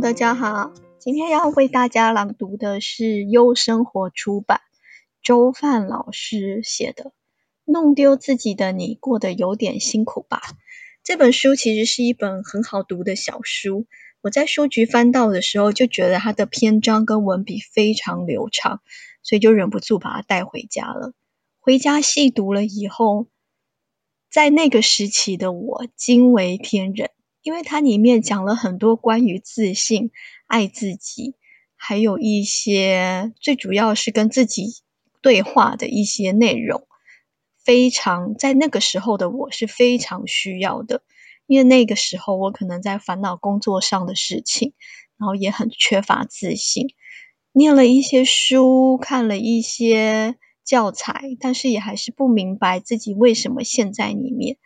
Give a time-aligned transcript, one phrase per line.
[0.00, 4.60] 大家好，今天要为大家朗读的是优生活出版
[5.22, 7.04] 周范老师写的
[7.64, 10.42] 《弄丢自己的你过得有点辛苦吧》。
[11.04, 13.86] 这本书其实是一本很好读的小书，
[14.20, 18.80] 我在书局翻到的时候就觉得它的篇章跟文笔非常流畅，
[19.22, 21.12] 所以就忍不住把它带回家了。
[21.60, 23.28] 回家细读了以后，
[24.28, 27.10] 在那个时期的我惊为天人。
[27.44, 30.10] 因为它里面讲了很多关于自信、
[30.46, 31.34] 爱自己，
[31.76, 34.76] 还有一些最主要是跟自己
[35.20, 36.88] 对话的一些内容，
[37.62, 41.02] 非常在那个时候的我是非常需要的。
[41.46, 44.72] 因为那个时候我可能在烦恼工作上的事情，
[45.18, 46.94] 然后也很缺乏自信，
[47.52, 54.56] 念了一些书，看了一些教材，但是也还是不明白自己为什么陷在里面。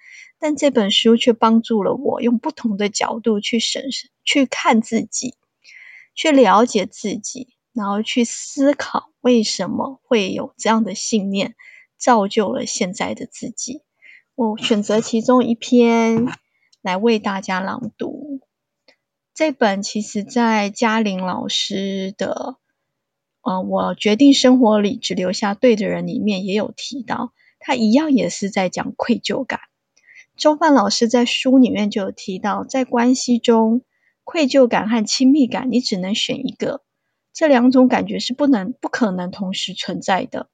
[0.41, 5.35] 但这本书却帮助了我，用不同的角度去审视、去看自己，
[6.15, 11.57] 去了解自己，然后去思考为什么会有这样的信念，
[11.97, 13.83] 造就了现在的自己。
[14.35, 16.27] 我选择其中一篇
[16.81, 18.41] 来为大家朗读。
[19.35, 22.57] 这本其实在嘉玲老师的
[23.51, 29.61] 《呃，我决定生活里只留下对的人》里面也有提到，他一样也是在讲愧疚感。
[30.39, 33.83] 周范老师在书里面就有提到，在关系中，
[34.23, 36.83] 愧疚感和亲密感，你只能选一个，
[37.33, 40.49] 这两种感觉是不能、不可能同时存在的。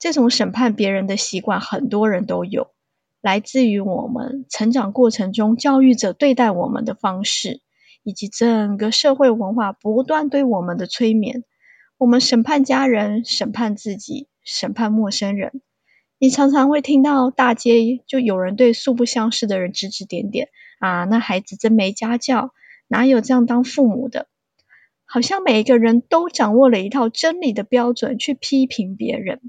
[0.00, 2.72] 这种审判别人的习惯，很多人都有，
[3.20, 7.60] 来自于我们成长过程中教育者对待我们的方式，
[8.02, 11.44] 以及整个社会文化不断对我们的催眠。
[11.96, 15.62] 我们审判家人，审判自己，审判陌生人。
[16.22, 22.52] 你常常会听到大街就有人对素不相识的人指指点点啊，那孩子真没家教，
[22.88, 24.28] 哪有这样当父母的？
[25.06, 29.40] 好像每一个人都掌握了一套真理的标准去批评别人。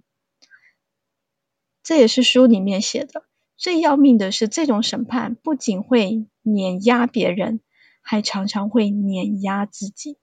[1.84, 3.26] 这也是书里面写的。
[3.58, 7.60] 最要命的是，这种审判不仅会碾压别人，
[8.02, 10.18] 还常常会碾压自己。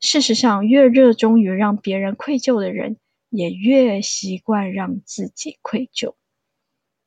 [0.00, 2.98] 事实上，越热衷于让别人愧疚的人。
[3.30, 6.14] 也越习惯让自己愧疚。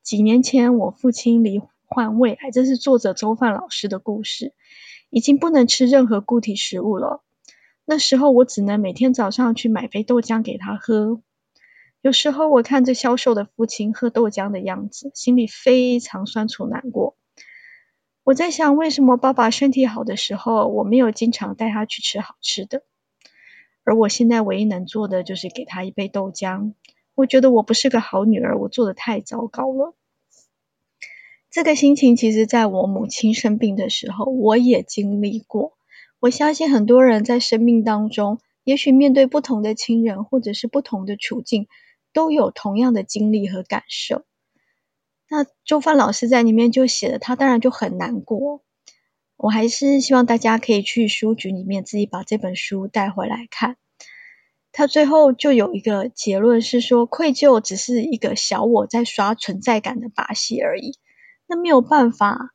[0.03, 4.53] 几年前，我父亲罹患胃癌，这是作者周范老师的故事，
[5.09, 7.23] 已经不能吃任何固体食物了。
[7.85, 11.21] 那时候，我只能每天早上去买杯豆浆给他喝。
[12.01, 17.15] 有时候，我看着消瘦的父亲喝豆浆的样子，心里非常酸楚难过。
[18.23, 22.83] 我在想，为什么爸爸身体好的时候，我没有经常带他去吃好吃的？
[23.83, 26.73] 而我现在唯一能做的就是给他一杯豆浆。
[27.15, 29.93] 我觉得我不是个好女儿，我做的太糟糕了。
[31.49, 35.73] 这个心情其实在我母亲生病的时候，我也经历过。
[36.19, 41.67] 我相信很多人在生命当中，也许面对不同的亲人或者是不同的处境，
[42.13, 44.23] 都有同样的经历和感受。
[45.29, 48.61] 那周帆老师在里面就写的，他当然就很难过。
[49.43, 53.75] 我还是希望大家可以去书局里面自己把这本书带回来看。
[54.71, 60.95] 他最后就有一个结论是说，愧疚只是一个小我在刷存在感的把戏而已。
[61.47, 62.53] 那没有办法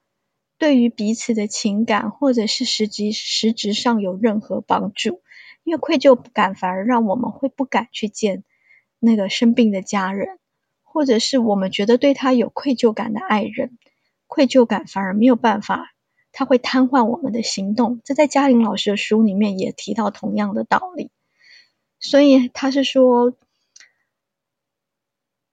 [0.58, 5.22] 对于彼此的情感或者是实际实质上有任何帮助，
[5.64, 8.44] 因为愧疚感反而让我们会不敢去见
[9.00, 10.38] 那个生病的家人，
[10.84, 13.76] 或者是我们觉得对他有愧疚感的爱人，
[14.28, 15.95] 愧疚感反而没有办法。
[16.38, 21.10] 他会瘫痪我们的行动，这在嘉玲老师的书里面也提到同样的道理。
[21.98, 23.32] 所以他是说，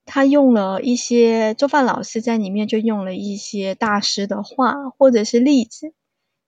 [0.03, 5.93] 他用了一些周范老师在里面就用了一些大师的话或者是例子，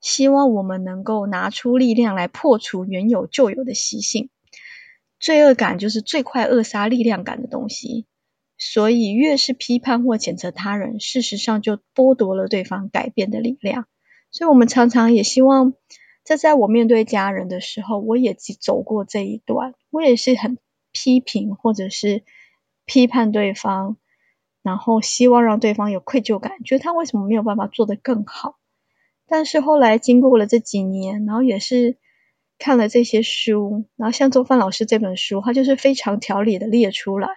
[0.01, 4.29] 希望我们能够拿出力量来破除原有旧有的习性。
[5.17, 8.05] 罪恶感就是最快扼杀力量感的东西，
[8.57, 13.87] 所以越是批判或谴责他人，事实上就剥夺了对方改变的力量。
[14.35, 15.75] 所以，我们常常也希望，
[16.25, 20.57] 在在我面对家人的时候，我也走过这一段，我也是很
[20.91, 22.25] 批评或者是
[22.83, 23.95] 批判对方，
[24.61, 28.57] 然后希望让对方有愧疚感，觉得他为什么没有办法做得更好。
[29.25, 31.97] 但是后来经过了这几年，然后也是
[32.59, 37.29] 看了这些书，然后像周范老师这本书，他就是非常条理的列出来，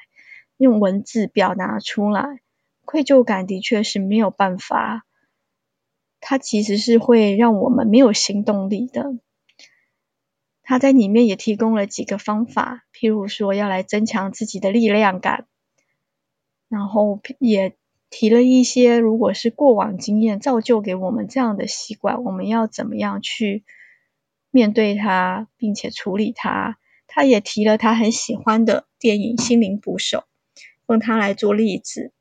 [0.56, 2.40] 用文字表达出来，
[2.84, 5.04] 愧疚感的确是没有办法。
[6.20, 9.18] 它其实是会让我们没有行动力的。
[10.62, 15.46] 他在里面也提供了几个方法，譬如说要来增强自己的力量感，
[16.68, 17.76] 然后也
[18.10, 23.64] 提了一些，如果是过往经验造就给我们这样的习惯，我们要怎么样去
[24.50, 26.78] 面对它，并且处理它。
[27.10, 30.18] 他也提了他很喜欢的电影《心灵捕手》，
[30.88, 32.12] 用它来做例子。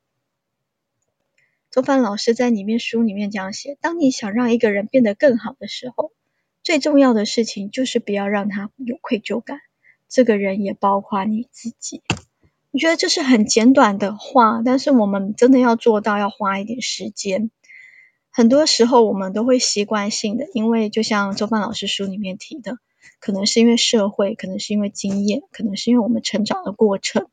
[1.77, 6.11] 周范老师在里面书里面这样写：当你想让一个人变得更好的时候，
[6.63, 9.59] 最重要的事情就是不要让他有愧疚感。
[10.09, 12.01] 这个人也包括你自己。
[12.71, 17.51] 我觉得这是很简短的话，但是我们真的要做到，要花一点时间。
[18.31, 22.79] 很多时候我们都会习惯性的，因为就像周范老师书里面提的，
[23.19, 27.27] 可能是因为社会，可能是因为经验，可能是因为我们成长的过程，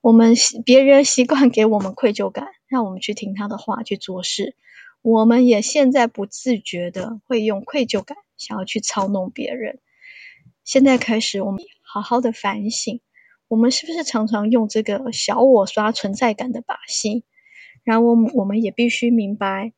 [0.00, 4.56] 我们别人习惯给我们愧疚感，让我们去听他的话去做事，
[5.00, 9.78] 我们也现在不自觉的会用愧疚感想要去操弄别人。
[10.64, 13.00] 现在开始，我们好好的反省，
[13.46, 17.22] 我们是不是常常用这个小我刷存在感的把戏？
[17.84, 19.72] 然后，我们我们也必须明白。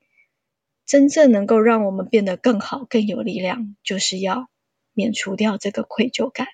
[0.86, 4.48] 真正能够让我们变得更好、更有力量，就是要
[4.94, 6.46] 免除掉这个愧疚感。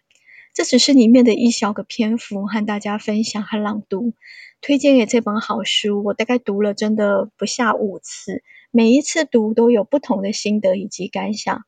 [0.54, 4.12] 这只是里面的一小个篇幅，和大家分享和朗读。
[4.60, 11.62] 推荐给这本好书，我大概读了真的不下五次，每一次读都有不同的心得以及感想。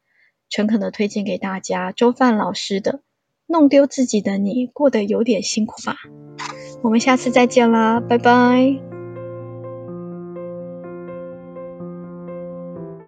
[0.49, 2.93] 诚恳的推荐给大家，周范老师的
[3.47, 5.97] 《弄丢自己的你过得有点辛苦吧》。
[6.83, 8.94] 我们下次再见啦，拜拜。